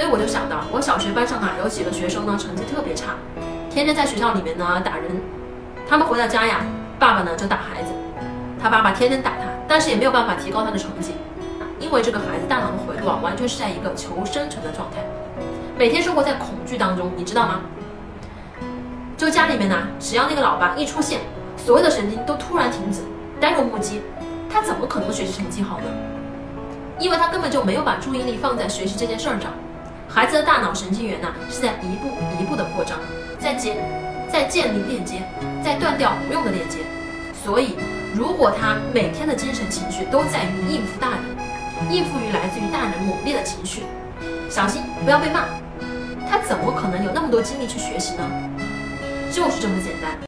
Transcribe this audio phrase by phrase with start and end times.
[0.00, 3.16] 所以我就想到，我小学班上啊有几个学生呢，成绩特别差，
[3.68, 5.04] 天天在学校里面呢打人。
[5.86, 6.64] 他们回到家呀，
[6.98, 7.92] 爸爸呢就打孩子，
[8.58, 11.12] 他爸爸天天打他，但是也没有办法提高他的成绩，
[11.78, 15.04] 因为这个孩子大脑的回路啊，完全是在一个求生存的状态，
[15.76, 17.60] 每天生活在恐惧当中，你知道吗？
[19.18, 21.20] 就家里面呢，只要那个老爸一出现，
[21.58, 23.02] 所有的神经都突然停止，
[23.38, 24.00] 呆若木鸡，
[24.48, 25.84] 他怎么可能学习成绩好呢？
[26.98, 29.52] 因为他根本就没有把注意力放在学习这件事儿上。
[30.12, 32.08] 孩子的大脑神经元呢，是在一步
[32.40, 32.98] 一步的扩张，
[33.38, 33.76] 在建，
[34.28, 35.22] 在建立链接，
[35.64, 36.78] 在断掉无用的链接。
[37.44, 37.76] 所以，
[38.12, 41.20] 如果他每天的精神情绪都在于应付大人，
[41.90, 43.84] 应付于来自于大人猛烈的情绪，
[44.50, 45.44] 小心不要被骂，
[46.28, 48.28] 他怎么可能有那么多精力去学习呢？
[49.30, 50.18] 就是这么简单。